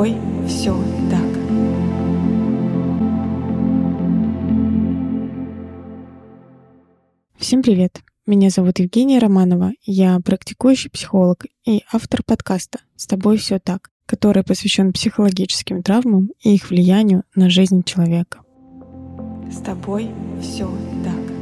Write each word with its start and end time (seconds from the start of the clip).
тобой 0.00 0.16
все 0.46 0.74
так. 1.10 1.20
Всем 7.36 7.62
привет! 7.62 8.00
Меня 8.26 8.48
зовут 8.48 8.78
Евгения 8.78 9.18
Романова, 9.18 9.72
я 9.82 10.18
практикующий 10.24 10.90
психолог 10.90 11.44
и 11.66 11.82
автор 11.92 12.22
подкаста 12.22 12.78
«С 12.96 13.06
тобой 13.06 13.36
все 13.36 13.58
так», 13.58 13.90
который 14.06 14.42
посвящен 14.42 14.92
психологическим 14.94 15.82
травмам 15.82 16.30
и 16.42 16.54
их 16.54 16.70
влиянию 16.70 17.24
на 17.34 17.50
жизнь 17.50 17.82
человека. 17.82 18.40
С 19.50 19.58
тобой 19.58 20.08
все 20.40 20.70
так. 21.04 21.34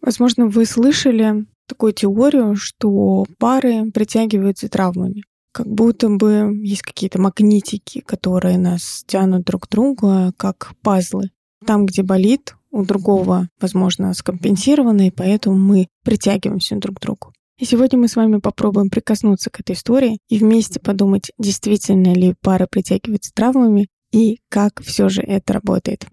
Возможно, 0.00 0.46
вы 0.46 0.64
слышали 0.64 1.44
такую 1.66 1.92
теорию, 1.92 2.56
что 2.56 3.26
пары 3.38 3.90
притягиваются 3.90 4.68
травмами. 4.68 5.24
Как 5.52 5.66
будто 5.66 6.08
бы 6.08 6.58
есть 6.62 6.80
какие-то 6.80 7.20
магнитики, 7.20 8.00
которые 8.00 8.56
нас 8.56 9.04
тянут 9.06 9.44
друг 9.44 9.66
к 9.66 9.70
другу, 9.70 10.32
как 10.38 10.72
пазлы. 10.82 11.30
Там, 11.66 11.84
где 11.84 12.02
болит, 12.02 12.56
у 12.70 12.84
другого, 12.84 13.48
возможно, 13.60 14.14
скомпенсировано, 14.14 15.08
и 15.08 15.10
поэтому 15.10 15.56
мы 15.56 15.88
притягиваемся 16.04 16.76
друг 16.76 16.96
к 16.96 17.00
другу. 17.00 17.32
И 17.58 17.66
сегодня 17.66 17.98
мы 17.98 18.08
с 18.08 18.16
вами 18.16 18.38
попробуем 18.38 18.88
прикоснуться 18.88 19.50
к 19.50 19.60
этой 19.60 19.76
истории 19.76 20.18
и 20.28 20.38
вместе 20.38 20.80
подумать, 20.80 21.30
действительно 21.38 22.14
ли 22.14 22.34
пара 22.40 22.66
притягивается 22.68 23.30
травмами 23.34 23.88
и 24.10 24.38
как 24.48 24.82
все 24.82 25.10
же 25.10 25.20
это 25.20 25.52
работает. 25.52 26.06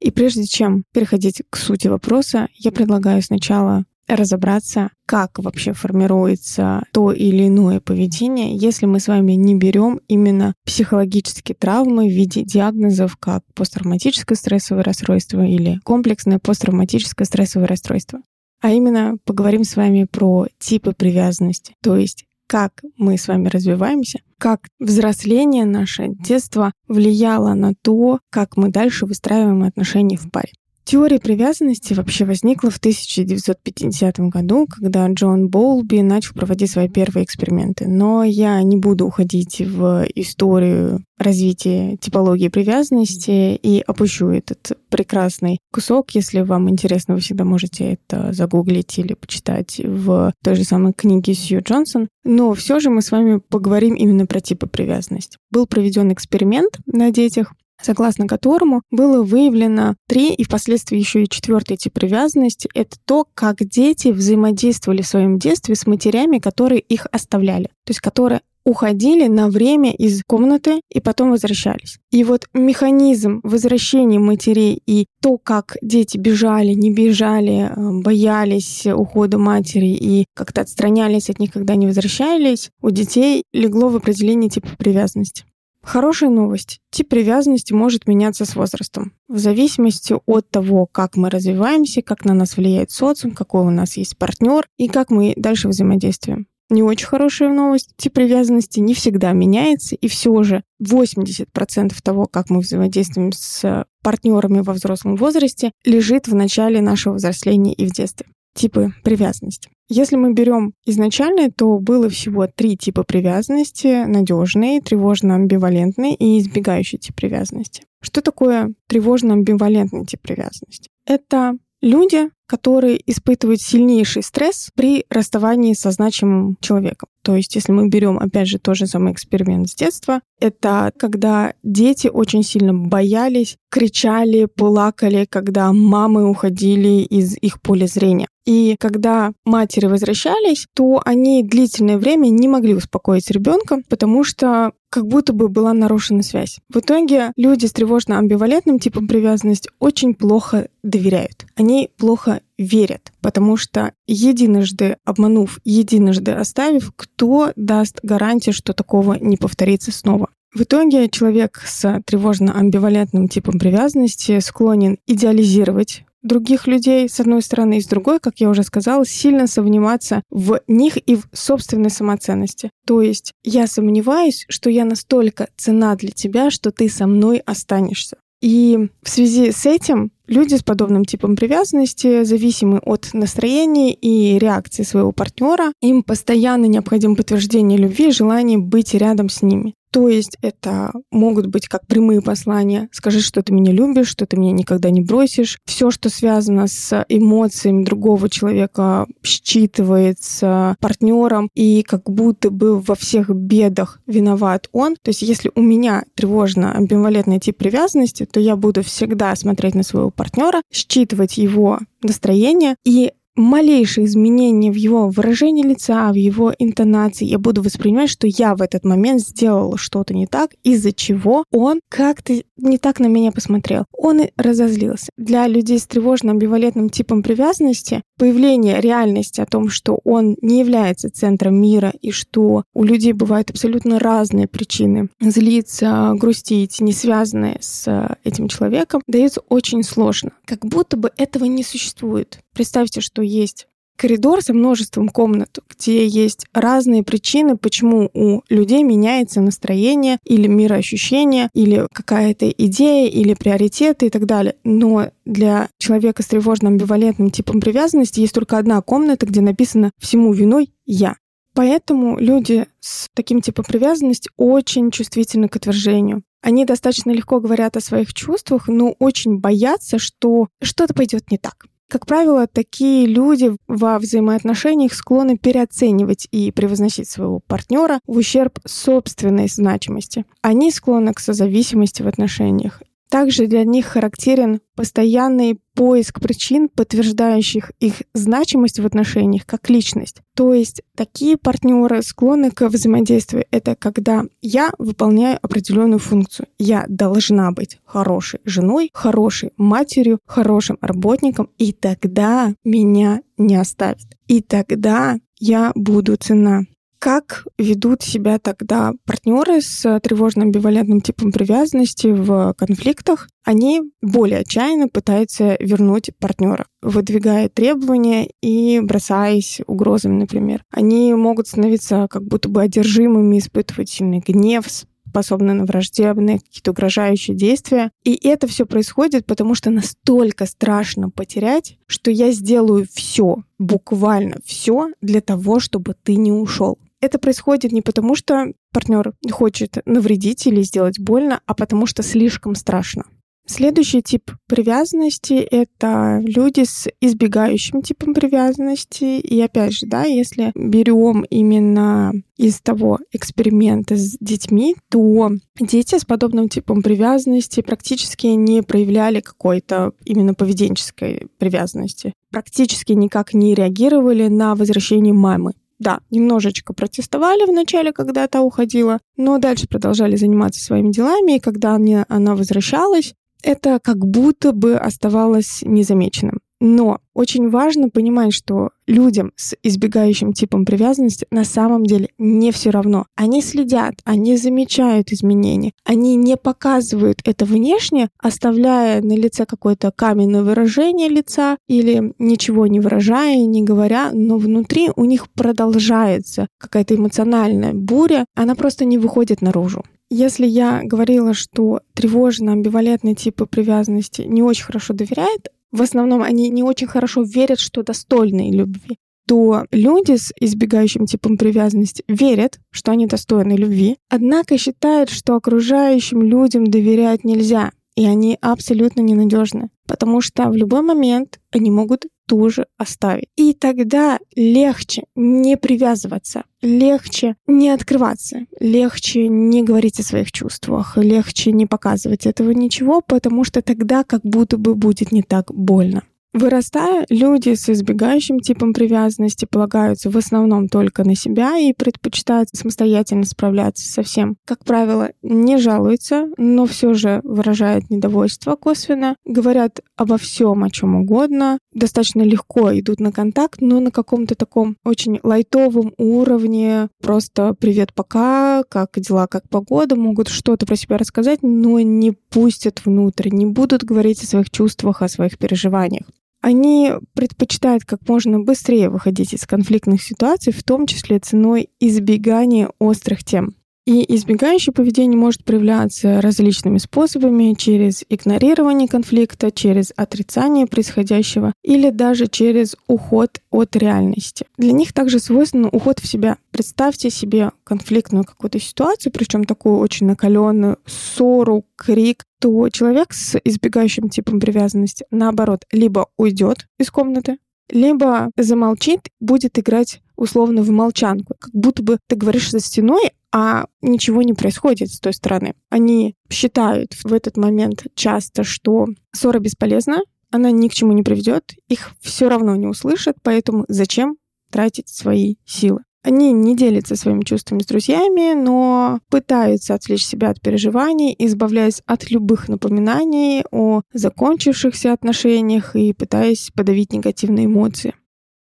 И 0.00 0.10
прежде 0.10 0.44
чем 0.44 0.84
переходить 0.92 1.42
к 1.50 1.56
сути 1.56 1.88
вопроса, 1.88 2.48
я 2.54 2.70
предлагаю 2.70 3.22
сначала 3.22 3.84
разобраться, 4.16 4.90
как 5.06 5.38
вообще 5.38 5.72
формируется 5.72 6.82
то 6.92 7.12
или 7.12 7.48
иное 7.48 7.80
поведение, 7.80 8.56
если 8.56 8.86
мы 8.86 9.00
с 9.00 9.08
вами 9.08 9.32
не 9.32 9.54
берем 9.54 10.00
именно 10.08 10.54
психологические 10.64 11.56
травмы 11.56 12.08
в 12.08 12.12
виде 12.12 12.42
диагнозов, 12.42 13.16
как 13.16 13.42
посттравматическое 13.54 14.36
стрессовое 14.36 14.82
расстройство 14.82 15.44
или 15.44 15.80
комплексное 15.84 16.38
посттравматическое 16.38 17.26
стрессовое 17.26 17.66
расстройство. 17.66 18.20
А 18.62 18.72
именно 18.72 19.16
поговорим 19.24 19.64
с 19.64 19.76
вами 19.76 20.04
про 20.04 20.46
типы 20.58 20.92
привязанности, 20.92 21.74
то 21.82 21.96
есть 21.96 22.26
как 22.46 22.82
мы 22.96 23.16
с 23.16 23.28
вами 23.28 23.46
развиваемся, 23.46 24.18
как 24.36 24.62
взросление 24.80 25.64
наше, 25.64 26.08
детство 26.08 26.72
влияло 26.88 27.54
на 27.54 27.74
то, 27.80 28.18
как 28.28 28.56
мы 28.56 28.70
дальше 28.70 29.06
выстраиваем 29.06 29.62
отношения 29.62 30.16
в 30.16 30.28
паре. 30.32 30.50
Теория 30.90 31.20
привязанности 31.20 31.94
вообще 31.94 32.24
возникла 32.24 32.68
в 32.68 32.78
1950 32.78 34.18
году, 34.28 34.66
когда 34.66 35.06
Джон 35.06 35.46
Болби 35.46 36.00
начал 36.00 36.34
проводить 36.34 36.72
свои 36.72 36.88
первые 36.88 37.22
эксперименты. 37.22 37.86
Но 37.86 38.24
я 38.24 38.60
не 38.64 38.76
буду 38.76 39.06
уходить 39.06 39.60
в 39.60 40.04
историю 40.16 41.04
развития 41.16 41.96
типологии 41.98 42.48
привязанности 42.48 43.54
и 43.54 43.80
опущу 43.86 44.30
этот 44.30 44.76
прекрасный 44.88 45.60
кусок. 45.72 46.10
Если 46.10 46.40
вам 46.40 46.68
интересно, 46.68 47.14
вы 47.14 47.20
всегда 47.20 47.44
можете 47.44 47.92
это 47.92 48.32
загуглить 48.32 48.98
или 48.98 49.14
почитать 49.14 49.80
в 49.84 50.32
той 50.42 50.56
же 50.56 50.64
самой 50.64 50.92
книге 50.92 51.34
Сью 51.34 51.62
Джонсон. 51.62 52.08
Но 52.24 52.52
все 52.54 52.80
же 52.80 52.90
мы 52.90 53.02
с 53.02 53.12
вами 53.12 53.38
поговорим 53.38 53.94
именно 53.94 54.26
про 54.26 54.40
типы 54.40 54.66
привязанности. 54.66 55.38
Был 55.52 55.68
проведен 55.68 56.12
эксперимент 56.12 56.78
на 56.86 57.12
детях, 57.12 57.54
согласно 57.82 58.26
которому 58.26 58.82
было 58.90 59.22
выявлено 59.22 59.96
три 60.08 60.32
и 60.34 60.44
впоследствии 60.44 60.98
еще 60.98 61.22
и 61.22 61.28
четвертый 61.28 61.76
тип 61.76 61.94
привязанности. 61.94 62.68
Это 62.74 62.96
то, 63.04 63.26
как 63.34 63.58
дети 63.58 64.08
взаимодействовали 64.08 65.02
в 65.02 65.06
своем 65.06 65.38
детстве 65.38 65.74
с 65.74 65.86
матерями, 65.86 66.38
которые 66.38 66.80
их 66.80 67.06
оставляли, 67.12 67.66
то 67.84 67.90
есть 67.90 68.00
которые 68.00 68.40
уходили 68.64 69.26
на 69.26 69.48
время 69.48 69.92
из 69.92 70.22
комнаты 70.26 70.80
и 70.90 71.00
потом 71.00 71.30
возвращались. 71.30 71.98
И 72.10 72.24
вот 72.24 72.46
механизм 72.52 73.40
возвращения 73.42 74.18
матерей 74.18 74.80
и 74.86 75.06
то, 75.22 75.38
как 75.38 75.76
дети 75.82 76.16
бежали, 76.18 76.72
не 76.72 76.92
бежали, 76.92 77.70
э, 77.70 78.00
боялись 78.02 78.86
ухода 78.86 79.38
матери 79.38 79.88
и 79.88 80.26
как-то 80.34 80.60
отстранялись 80.60 81.30
от 81.30 81.38
них, 81.38 81.52
когда 81.52 81.74
не 81.74 81.86
возвращались, 81.86 82.70
у 82.82 82.90
детей 82.90 83.44
легло 83.52 83.88
в 83.88 83.96
определение 83.96 84.50
типа 84.50 84.68
привязанности. 84.78 85.44
Хорошая 85.82 86.30
новость. 86.30 86.80
Тип 86.90 87.08
привязанности 87.08 87.72
может 87.72 88.06
меняться 88.06 88.44
с 88.44 88.54
возрастом. 88.54 89.12
В 89.28 89.38
зависимости 89.38 90.14
от 90.26 90.50
того, 90.50 90.86
как 90.86 91.16
мы 91.16 91.30
развиваемся, 91.30 92.02
как 92.02 92.24
на 92.24 92.34
нас 92.34 92.56
влияет 92.56 92.90
социум, 92.90 93.34
какой 93.34 93.62
у 93.62 93.70
нас 93.70 93.96
есть 93.96 94.18
партнер 94.18 94.68
и 94.76 94.88
как 94.88 95.10
мы 95.10 95.32
дальше 95.36 95.68
взаимодействуем. 95.68 96.46
Не 96.68 96.84
очень 96.84 97.06
хорошая 97.06 97.52
новость. 97.52 97.90
Тип 97.96 98.12
привязанности 98.12 98.78
не 98.78 98.94
всегда 98.94 99.32
меняется, 99.32 99.96
и 99.96 100.06
все 100.06 100.40
же 100.44 100.62
80% 100.80 101.94
того, 102.02 102.26
как 102.26 102.48
мы 102.48 102.60
взаимодействуем 102.60 103.32
с 103.32 103.84
партнерами 104.02 104.60
во 104.60 104.74
взрослом 104.74 105.16
возрасте, 105.16 105.72
лежит 105.84 106.28
в 106.28 106.34
начале 106.34 106.80
нашего 106.80 107.14
взросления 107.14 107.72
и 107.74 107.86
в 107.86 107.90
детстве 107.90 108.26
типы 108.54 108.92
привязанности. 109.02 109.70
Если 109.88 110.14
мы 110.14 110.32
берем 110.32 110.72
изначально, 110.86 111.50
то 111.50 111.78
было 111.78 112.08
всего 112.08 112.46
три 112.46 112.76
типа 112.76 113.02
привязанности. 113.02 114.04
Надежный, 114.06 114.80
тревожно-амбивалентный 114.80 116.14
и 116.14 116.38
избегающий 116.38 116.98
тип 116.98 117.16
привязанности. 117.16 117.82
Что 118.00 118.22
такое 118.22 118.72
тревожно-амбивалентный 118.88 120.06
тип 120.06 120.20
привязанности? 120.22 120.90
Это 121.06 121.54
люди, 121.82 122.28
которые 122.46 123.00
испытывают 123.10 123.60
сильнейший 123.60 124.22
стресс 124.22 124.70
при 124.74 125.04
расставании 125.08 125.74
со 125.74 125.90
значимым 125.90 126.56
человеком. 126.60 127.08
То 127.22 127.36
есть, 127.36 127.54
если 127.54 127.72
мы 127.72 127.88
берем, 127.88 128.18
опять 128.18 128.48
же, 128.48 128.58
тот 128.58 128.76
же 128.76 128.86
самый 128.86 129.12
эксперимент 129.12 129.68
с 129.68 129.74
детства, 129.74 130.20
это 130.40 130.92
когда 130.98 131.54
дети 131.62 132.08
очень 132.08 132.42
сильно 132.42 132.74
боялись, 132.74 133.56
кричали, 133.70 134.46
плакали, 134.46 135.26
когда 135.28 135.72
мамы 135.72 136.28
уходили 136.28 137.02
из 137.02 137.36
их 137.36 137.60
поля 137.60 137.86
зрения. 137.86 138.26
И 138.46 138.76
когда 138.78 139.32
матери 139.44 139.86
возвращались, 139.86 140.66
то 140.74 141.02
они 141.04 141.42
длительное 141.42 141.98
время 141.98 142.28
не 142.28 142.48
могли 142.48 142.74
успокоить 142.74 143.30
ребенка, 143.30 143.82
потому 143.88 144.24
что 144.24 144.72
как 144.90 145.06
будто 145.06 145.32
бы 145.32 145.48
была 145.48 145.72
нарушена 145.72 146.22
связь. 146.22 146.58
В 146.68 146.78
итоге 146.78 147.32
люди 147.36 147.66
с 147.66 147.72
тревожно-амбивалентным 147.72 148.78
типом 148.78 149.06
привязанности 149.06 149.70
очень 149.78 150.14
плохо 150.14 150.68
доверяют. 150.82 151.46
Они 151.54 151.90
плохо 151.96 152.40
верят, 152.58 153.12
потому 153.20 153.56
что 153.56 153.92
единожды 154.06 154.96
обманув, 155.04 155.60
единожды 155.64 156.32
оставив, 156.32 156.92
кто 156.96 157.52
даст 157.56 158.00
гарантию, 158.02 158.52
что 158.52 158.72
такого 158.72 159.14
не 159.14 159.36
повторится 159.36 159.92
снова? 159.92 160.28
В 160.52 160.62
итоге 160.62 161.08
человек 161.08 161.62
с 161.64 161.84
тревожно-амбивалентным 162.04 163.28
типом 163.28 163.60
привязанности 163.60 164.40
склонен 164.40 164.98
идеализировать 165.06 166.04
других 166.22 166.66
людей, 166.66 167.08
с 167.08 167.20
одной 167.20 167.42
стороны, 167.42 167.78
и 167.78 167.80
с 167.80 167.86
другой, 167.86 168.20
как 168.20 168.40
я 168.40 168.50
уже 168.50 168.62
сказала, 168.62 169.04
сильно 169.06 169.46
сомневаться 169.46 170.22
в 170.30 170.60
них 170.66 170.96
и 170.96 171.16
в 171.16 171.28
собственной 171.32 171.90
самоценности. 171.90 172.70
То 172.86 173.02
есть 173.02 173.32
я 173.44 173.66
сомневаюсь, 173.66 174.44
что 174.48 174.70
я 174.70 174.84
настолько 174.84 175.48
цена 175.56 175.94
для 175.96 176.10
тебя, 176.10 176.50
что 176.50 176.70
ты 176.70 176.88
со 176.88 177.06
мной 177.06 177.38
останешься. 177.38 178.16
И 178.40 178.88
в 179.02 179.10
связи 179.10 179.52
с 179.52 179.66
этим 179.66 180.12
люди 180.26 180.54
с 180.54 180.62
подобным 180.62 181.04
типом 181.04 181.36
привязанности 181.36 182.24
зависимы 182.24 182.78
от 182.78 183.10
настроения 183.12 183.92
и 183.92 184.38
реакции 184.38 184.82
своего 184.82 185.12
партнера. 185.12 185.72
Им 185.82 186.02
постоянно 186.02 186.64
необходимо 186.64 187.16
подтверждение 187.16 187.78
любви 187.78 188.08
и 188.08 188.12
желание 188.12 188.56
быть 188.56 188.94
рядом 188.94 189.28
с 189.28 189.42
ними. 189.42 189.74
То 189.92 190.08
есть 190.08 190.36
это 190.42 190.92
могут 191.10 191.46
быть 191.46 191.68
как 191.68 191.86
прямые 191.86 192.22
послания. 192.22 192.88
Скажи, 192.92 193.20
что 193.20 193.42
ты 193.42 193.52
меня 193.52 193.72
любишь, 193.72 194.08
что 194.08 194.26
ты 194.26 194.36
меня 194.36 194.52
никогда 194.52 194.90
не 194.90 195.00
бросишь. 195.00 195.58
Все, 195.64 195.90
что 195.90 196.08
связано 196.08 196.66
с 196.68 197.04
эмоциями 197.08 197.84
другого 197.84 198.28
человека, 198.28 199.06
считывается 199.22 200.74
партнером, 200.80 201.48
и 201.54 201.82
как 201.82 202.08
будто 202.10 202.50
бы 202.50 202.80
во 202.80 202.94
всех 202.94 203.30
бедах 203.30 204.00
виноват 204.06 204.68
он. 204.72 204.96
То 205.02 205.10
есть 205.10 205.22
если 205.22 205.50
у 205.54 205.62
меня 205.62 206.04
тревожно 206.14 206.72
амбивалентный 206.72 207.40
тип 207.40 207.56
привязанности, 207.56 208.26
то 208.30 208.40
я 208.40 208.56
буду 208.56 208.82
всегда 208.82 209.34
смотреть 209.34 209.74
на 209.74 209.82
своего 209.82 210.10
партнера, 210.10 210.62
считывать 210.72 211.36
его 211.36 211.80
настроение 212.02 212.76
и 212.84 213.12
малейшее 213.40 214.06
изменение 214.06 214.70
в 214.70 214.76
его 214.76 215.08
выражении 215.08 215.62
лица, 215.62 216.10
в 216.12 216.14
его 216.14 216.52
интонации, 216.58 217.24
я 217.24 217.38
буду 217.38 217.62
воспринимать, 217.62 218.10
что 218.10 218.26
я 218.26 218.54
в 218.54 218.62
этот 218.62 218.84
момент 218.84 219.20
сделала 219.20 219.76
что-то 219.76 220.14
не 220.14 220.26
так, 220.26 220.50
из-за 220.62 220.92
чего 220.92 221.44
он 221.50 221.80
как-то 221.88 222.34
не 222.56 222.78
так 222.78 223.00
на 223.00 223.06
меня 223.06 223.32
посмотрел. 223.32 223.84
Он 223.92 224.20
и 224.20 224.30
разозлился. 224.36 225.10
Для 225.16 225.46
людей 225.46 225.78
с 225.78 225.86
тревожно-амбивалентным 225.86 226.90
типом 226.90 227.22
привязанности 227.22 228.02
появление 228.18 228.80
реальности 228.80 229.40
о 229.40 229.46
том, 229.46 229.70
что 229.70 229.98
он 230.04 230.36
не 230.42 230.60
является 230.60 231.10
центром 231.10 231.60
мира 231.60 231.92
и 232.00 232.10
что 232.10 232.64
у 232.74 232.84
людей 232.84 233.12
бывают 233.12 233.50
абсолютно 233.50 233.98
разные 233.98 234.46
причины 234.46 235.08
злиться, 235.20 236.12
грустить, 236.14 236.80
не 236.80 236.92
связанные 236.92 237.58
с 237.60 238.16
этим 238.24 238.48
человеком, 238.48 239.02
дается 239.06 239.40
очень 239.48 239.82
сложно. 239.82 240.32
Как 240.44 240.64
будто 240.64 240.96
бы 240.96 241.10
этого 241.16 241.44
не 241.44 241.62
существует. 241.62 242.40
Представьте, 242.54 243.00
что 243.00 243.22
есть 243.22 243.66
коридор 244.00 244.40
со 244.40 244.54
множеством 244.54 245.10
комнат, 245.10 245.58
где 245.68 246.06
есть 246.06 246.46
разные 246.54 247.02
причины, 247.02 247.58
почему 247.58 248.08
у 248.14 248.40
людей 248.48 248.82
меняется 248.82 249.42
настроение 249.42 250.18
или 250.24 250.46
мироощущение, 250.46 251.50
или 251.52 251.86
какая-то 251.92 252.48
идея, 252.48 253.10
или 253.10 253.34
приоритеты 253.34 254.06
и 254.06 254.10
так 254.10 254.24
далее. 254.24 254.56
Но 254.64 255.10
для 255.26 255.68
человека 255.78 256.22
с 256.22 256.28
тревожным 256.28 256.72
амбивалентным 256.72 257.30
типом 257.30 257.60
привязанности 257.60 258.20
есть 258.20 258.32
только 258.32 258.56
одна 258.56 258.80
комната, 258.80 259.26
где 259.26 259.42
написано 259.42 259.90
«всему 259.98 260.32
виной 260.32 260.70
я». 260.86 261.16
Поэтому 261.52 262.18
люди 262.18 262.66
с 262.80 263.08
таким 263.14 263.42
типом 263.42 263.66
привязанности 263.66 264.30
очень 264.38 264.90
чувствительны 264.90 265.48
к 265.48 265.56
отвержению. 265.56 266.22
Они 266.42 266.64
достаточно 266.64 267.10
легко 267.10 267.38
говорят 267.38 267.76
о 267.76 267.82
своих 267.82 268.14
чувствах, 268.14 268.66
но 268.68 268.94
очень 268.98 269.40
боятся, 269.40 269.98
что 269.98 270.48
что-то 270.62 270.94
пойдет 270.94 271.30
не 271.30 271.36
так. 271.36 271.66
Как 271.90 272.06
правило, 272.06 272.46
такие 272.46 273.04
люди 273.04 273.56
во 273.66 273.98
взаимоотношениях 273.98 274.94
склонны 274.94 275.36
переоценивать 275.36 276.28
и 276.30 276.52
превозносить 276.52 277.10
своего 277.10 277.40
партнера 277.40 277.98
в 278.06 278.16
ущерб 278.16 278.60
собственной 278.64 279.48
значимости. 279.48 280.24
Они 280.40 280.70
склонны 280.70 281.12
к 281.12 281.18
созависимости 281.18 282.02
в 282.02 282.06
отношениях 282.06 282.80
также 283.10 283.46
для 283.46 283.64
них 283.64 283.86
характерен 283.86 284.60
постоянный 284.76 285.58
поиск 285.74 286.20
причин, 286.20 286.68
подтверждающих 286.68 287.72
их 287.80 288.02
значимость 288.14 288.80
в 288.80 288.86
отношениях 288.86 289.44
как 289.44 289.68
личность. 289.68 290.22
То 290.34 290.54
есть 290.54 290.82
такие 290.96 291.36
партнеры 291.36 292.02
склонны 292.02 292.50
к 292.50 292.66
взаимодействию. 292.68 293.44
Это 293.50 293.74
когда 293.74 294.24
я 294.40 294.72
выполняю 294.78 295.38
определенную 295.42 295.98
функцию. 295.98 296.46
Я 296.58 296.86
должна 296.88 297.50
быть 297.52 297.78
хорошей 297.84 298.40
женой, 298.44 298.90
хорошей 298.94 299.52
матерью, 299.56 300.20
хорошим 300.26 300.78
работником, 300.80 301.50
и 301.58 301.72
тогда 301.72 302.54
меня 302.64 303.20
не 303.36 303.56
оставят. 303.56 304.06
И 304.28 304.40
тогда 304.40 305.18
я 305.38 305.72
буду 305.74 306.16
цена. 306.16 306.62
Как 307.00 307.46
ведут 307.56 308.02
себя 308.02 308.38
тогда 308.38 308.92
партнеры 309.06 309.62
с 309.62 309.86
тревожно-амбивалентным 310.00 311.00
типом 311.00 311.32
привязанности 311.32 312.08
в 312.08 312.52
конфликтах? 312.58 313.26
Они 313.42 313.80
более 314.02 314.40
отчаянно 314.40 314.86
пытаются 314.86 315.56
вернуть 315.60 316.10
партнера, 316.18 316.66
выдвигая 316.82 317.48
требования 317.48 318.28
и 318.42 318.80
бросаясь 318.80 319.62
угрозами, 319.66 320.20
например. 320.20 320.62
Они 320.70 321.14
могут 321.14 321.48
становиться 321.48 322.06
как 322.10 322.22
будто 322.24 322.50
бы 322.50 322.60
одержимыми, 322.60 323.38
испытывать 323.38 323.88
сильный 323.88 324.18
гнев, 324.18 324.66
способны 325.08 325.54
на 325.54 325.64
враждебные, 325.64 326.40
какие-то 326.40 326.72
угрожающие 326.72 327.34
действия. 327.34 327.92
И 328.04 328.14
это 328.28 328.46
все 328.46 328.66
происходит, 328.66 329.24
потому 329.24 329.54
что 329.54 329.70
настолько 329.70 330.44
страшно 330.44 331.08
потерять, 331.08 331.78
что 331.86 332.10
я 332.10 332.30
сделаю 332.30 332.86
все, 332.92 333.38
буквально 333.58 334.36
все 334.44 334.90
для 335.00 335.22
того, 335.22 335.60
чтобы 335.60 335.94
ты 335.94 336.16
не 336.16 336.30
ушел. 336.30 336.78
Это 337.00 337.18
происходит 337.18 337.72
не 337.72 337.82
потому, 337.82 338.14
что 338.14 338.52
партнер 338.72 339.14
хочет 339.30 339.78
навредить 339.86 340.46
или 340.46 340.62
сделать 340.62 340.98
больно, 340.98 341.40
а 341.46 341.54
потому 341.54 341.86
что 341.86 342.02
слишком 342.02 342.54
страшно. 342.54 343.04
Следующий 343.46 344.00
тип 344.00 344.30
привязанности— 344.46 345.32
это 345.50 346.20
люди 346.22 346.64
с 346.64 346.86
избегающим 347.00 347.82
типом 347.82 348.14
привязанности. 348.14 349.18
И 349.18 349.40
опять 349.40 349.72
же, 349.72 349.86
да, 349.86 350.04
если 350.04 350.52
берем 350.54 351.22
именно 351.22 352.12
из 352.36 352.60
того 352.60 353.00
эксперимента 353.10 353.96
с 353.96 354.16
детьми, 354.20 354.76
то 354.88 355.32
дети 355.58 355.98
с 355.98 356.04
подобным 356.04 356.48
типом 356.48 356.80
привязанности 356.80 357.60
практически 357.60 358.28
не 358.28 358.62
проявляли 358.62 359.18
какой-то 359.18 359.94
именно 360.04 360.34
поведенческой 360.34 361.26
привязанности. 361.38 362.12
Практически 362.30 362.92
никак 362.92 363.34
не 363.34 363.56
реагировали 363.56 364.28
на 364.28 364.54
возвращение 364.54 365.12
мамы. 365.12 365.54
Да, 365.80 366.00
немножечко 366.10 366.74
протестовали 366.74 367.46
в 367.46 367.52
начале, 367.52 367.92
когда 367.92 368.28
та 368.28 368.42
уходила, 368.42 369.00
но 369.16 369.38
дальше 369.38 369.66
продолжали 369.66 370.14
заниматься 370.14 370.62
своими 370.62 370.92
делами, 370.92 371.36
и 371.36 371.40
когда 371.40 371.74
она 371.74 372.36
возвращалась, 372.36 373.14
это 373.42 373.80
как 373.82 373.96
будто 373.96 374.52
бы 374.52 374.76
оставалось 374.76 375.62
незамеченным. 375.62 376.40
Но 376.60 376.98
очень 377.14 377.48
важно 377.48 377.88
понимать, 377.88 378.34
что 378.34 378.70
людям 378.86 379.32
с 379.34 379.56
избегающим 379.62 380.34
типом 380.34 380.66
привязанности 380.66 381.26
на 381.30 381.44
самом 381.44 381.86
деле 381.86 382.10
не 382.18 382.52
все 382.52 382.68
равно. 382.70 383.06
Они 383.16 383.40
следят, 383.40 383.94
они 384.04 384.36
замечают 384.36 385.10
изменения, 385.10 385.72
они 385.84 386.16
не 386.16 386.36
показывают 386.36 387.20
это 387.24 387.46
внешне, 387.46 388.10
оставляя 388.18 389.00
на 389.00 389.14
лице 389.14 389.46
какое-то 389.46 389.90
каменное 389.90 390.42
выражение 390.42 391.08
лица 391.08 391.56
или 391.66 392.12
ничего 392.18 392.66
не 392.66 392.80
выражая, 392.80 393.44
не 393.46 393.62
говоря, 393.62 394.10
но 394.12 394.36
внутри 394.36 394.90
у 394.96 395.04
них 395.06 395.30
продолжается 395.30 396.46
какая-то 396.58 396.94
эмоциональная 396.94 397.72
буря, 397.72 398.26
она 398.34 398.54
просто 398.54 398.84
не 398.84 398.98
выходит 398.98 399.40
наружу. 399.40 399.82
Если 400.10 400.46
я 400.46 400.80
говорила, 400.82 401.34
что 401.34 401.80
тревожно-амбивалентные 401.94 403.14
типы 403.14 403.46
привязанности 403.46 404.22
не 404.22 404.42
очень 404.42 404.64
хорошо 404.64 404.92
доверяют, 404.92 405.48
в 405.72 405.82
основном 405.82 406.22
они 406.22 406.48
не 406.48 406.62
очень 406.62 406.86
хорошо 406.86 407.22
верят, 407.22 407.58
что 407.60 407.82
достойны 407.82 408.50
любви, 408.50 408.98
то 409.26 409.64
люди 409.70 410.16
с 410.16 410.32
избегающим 410.40 411.06
типом 411.06 411.36
привязанности 411.36 412.02
верят, 412.08 412.58
что 412.70 412.92
они 412.92 413.06
достойны 413.06 413.52
любви, 413.52 413.96
однако 414.08 414.58
считают, 414.58 415.10
что 415.10 415.36
окружающим 415.36 416.22
людям 416.22 416.66
доверять 416.66 417.24
нельзя, 417.24 417.70
и 418.00 418.06
они 418.06 418.38
абсолютно 418.40 419.02
ненадежны, 419.02 419.68
потому 419.86 420.22
что 420.22 420.48
в 420.48 420.56
любой 420.56 420.80
момент 420.80 421.38
они 421.50 421.70
могут 421.70 422.06
тоже 422.26 422.64
оставить. 422.78 423.28
И 423.36 423.52
тогда 423.52 424.18
легче 424.34 425.02
не 425.14 425.58
привязываться, 425.58 426.44
легче 426.62 427.36
не 427.46 427.68
открываться, 427.68 428.46
легче 428.58 429.28
не 429.28 429.62
говорить 429.62 430.00
о 430.00 430.02
своих 430.02 430.32
чувствах, 430.32 430.96
легче 430.96 431.52
не 431.52 431.66
показывать 431.66 432.24
этого 432.24 432.52
ничего, 432.52 433.02
потому 433.02 433.44
что 433.44 433.60
тогда 433.60 434.02
как 434.02 434.22
будто 434.22 434.56
бы 434.56 434.74
будет 434.74 435.12
не 435.12 435.22
так 435.22 435.52
больно. 435.52 436.02
Вырастая, 436.32 437.06
люди 437.10 437.54
с 437.54 437.68
избегающим 437.68 438.38
типом 438.38 438.72
привязанности 438.72 439.46
полагаются 439.50 440.10
в 440.10 440.16
основном 440.16 440.68
только 440.68 441.02
на 441.02 441.16
себя 441.16 441.58
и 441.58 441.72
предпочитают 441.72 442.50
самостоятельно 442.52 443.24
справляться 443.24 443.90
со 443.90 444.04
всем. 444.04 444.36
Как 444.46 444.64
правило, 444.64 445.10
не 445.22 445.58
жалуются, 445.58 446.28
но 446.36 446.66
все 446.66 446.94
же 446.94 447.20
выражают 447.24 447.90
недовольство 447.90 448.54
косвенно, 448.54 449.16
говорят 449.24 449.80
обо 449.96 450.18
всем, 450.18 450.62
о 450.62 450.70
чем 450.70 450.94
угодно, 450.94 451.58
достаточно 451.74 452.22
легко 452.22 452.78
идут 452.78 453.00
на 453.00 453.10
контакт, 453.10 453.60
но 453.60 453.80
на 453.80 453.90
каком-то 453.90 454.36
таком 454.36 454.76
очень 454.84 455.18
лайтовом 455.24 455.94
уровне, 455.98 456.90
просто 457.02 457.54
«привет, 457.54 457.92
пока», 457.92 458.62
«как 458.68 458.90
дела, 459.00 459.26
как 459.26 459.48
погода», 459.48 459.96
могут 459.96 460.28
что-то 460.28 460.64
про 460.64 460.76
себя 460.76 460.96
рассказать, 460.96 461.40
но 461.42 461.80
не 461.80 462.12
пустят 462.12 462.82
внутрь, 462.84 463.30
не 463.30 463.46
будут 463.46 463.82
говорить 463.82 464.22
о 464.22 464.26
своих 464.26 464.48
чувствах, 464.50 465.02
о 465.02 465.08
своих 465.08 465.36
переживаниях. 465.36 466.06
Они 466.40 466.92
предпочитают 467.14 467.84
как 467.84 468.08
можно 468.08 468.40
быстрее 468.40 468.88
выходить 468.88 469.34
из 469.34 469.46
конфликтных 469.46 470.02
ситуаций, 470.02 470.52
в 470.52 470.62
том 470.62 470.86
числе 470.86 471.18
ценой 471.18 471.68
избегания 471.80 472.70
острых 472.78 473.24
тем. 473.24 473.54
И 473.86 474.14
избегающее 474.14 474.72
поведение 474.72 475.18
может 475.18 475.44
проявляться 475.44 476.20
различными 476.20 476.78
способами 476.78 477.54
через 477.54 478.04
игнорирование 478.08 478.86
конфликта, 478.86 479.50
через 479.50 479.92
отрицание 479.96 480.66
происходящего 480.66 481.54
или 481.62 481.90
даже 481.90 482.26
через 482.26 482.76
уход 482.86 483.40
от 483.50 483.74
реальности. 483.76 484.46
Для 484.58 484.72
них 484.72 484.92
также 484.92 485.18
свойственно 485.18 485.68
уход 485.68 485.98
в 485.98 486.06
себя. 486.06 486.36
Представьте 486.50 487.10
себе 487.10 487.52
конфликтную 487.64 488.24
какую-то 488.24 488.60
ситуацию, 488.60 489.12
причем 489.12 489.44
такую 489.44 489.78
очень 489.78 490.06
накаленную, 490.06 490.78
ссору, 490.84 491.64
крик, 491.76 492.24
то 492.38 492.68
человек 492.68 493.12
с 493.12 493.38
избегающим 493.42 494.08
типом 494.08 494.40
привязанности, 494.40 495.06
наоборот, 495.10 495.64
либо 495.72 496.06
уйдет 496.16 496.66
из 496.78 496.90
комнаты, 496.90 497.38
либо 497.70 498.30
замолчит, 498.36 499.00
будет 499.20 499.58
играть 499.58 500.00
условно 500.16 500.62
в 500.62 500.70
молчанку. 500.70 501.34
Как 501.38 501.50
будто 501.52 501.82
бы 501.82 501.98
ты 502.06 502.16
говоришь 502.16 502.50
за 502.50 502.60
стеной, 502.60 503.12
а 503.32 503.66
ничего 503.80 504.22
не 504.22 504.32
происходит 504.32 504.90
с 504.90 505.00
той 505.00 505.12
стороны. 505.12 505.54
Они 505.68 506.16
считают 506.30 506.94
в 507.04 507.12
этот 507.12 507.36
момент 507.36 507.86
часто, 507.94 508.44
что 508.44 508.86
ссора 509.12 509.38
бесполезна, 509.38 510.00
она 510.30 510.50
ни 510.50 510.68
к 510.68 510.74
чему 510.74 510.92
не 510.92 511.02
приведет, 511.02 511.54
их 511.68 511.90
все 512.00 512.28
равно 512.28 512.56
не 512.56 512.66
услышат, 512.66 513.16
поэтому 513.22 513.64
зачем 513.68 514.16
тратить 514.50 514.88
свои 514.88 515.36
силы? 515.44 515.80
Они 516.02 516.32
не 516.32 516.56
делятся 516.56 516.96
своими 516.96 517.22
чувствами 517.24 517.60
с 517.60 517.66
друзьями, 517.66 518.32
но 518.32 519.00
пытаются 519.10 519.74
отвлечь 519.74 520.06
себя 520.06 520.30
от 520.30 520.40
переживаний, 520.40 521.14
избавляясь 521.18 521.82
от 521.84 522.10
любых 522.10 522.48
напоминаний 522.48 523.44
о 523.50 523.82
закончившихся 523.92 524.94
отношениях 524.94 525.76
и 525.76 525.92
пытаясь 525.92 526.50
подавить 526.54 526.94
негативные 526.94 527.46
эмоции. 527.46 527.94